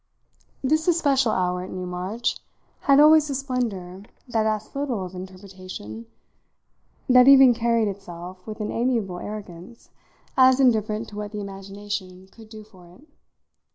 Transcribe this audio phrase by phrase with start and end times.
[0.63, 2.39] This especial hour, at Newmarch,
[2.79, 6.07] had always a splendour that asked little of interpretation,
[7.07, 9.91] that even carried itself, with an amiable arrogance,
[10.35, 13.03] as indifferent to what the imagination could do for it.